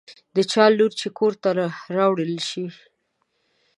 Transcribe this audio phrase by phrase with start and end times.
[0.35, 1.49] د چا لور چې کور ته
[1.97, 2.65] راوړل شي.